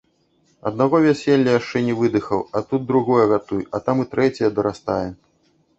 [0.69, 5.05] Аднаго вяселля яшчэ не выдыхаў, а тут другое гатуй, а там і трэцяе дарастае.